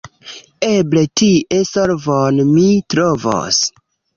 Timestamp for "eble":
0.67-1.03